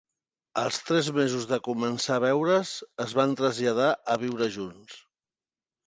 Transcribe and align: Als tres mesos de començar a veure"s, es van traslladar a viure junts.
Als 0.61 0.79
tres 0.87 1.09
mesos 1.17 1.45
de 1.51 1.59
començar 1.67 2.17
a 2.17 2.25
veure"s, 2.25 2.73
es 3.09 3.17
van 3.21 3.39
traslladar 3.43 3.95
a 4.17 4.21
viure 4.27 4.53
junts. 4.61 5.03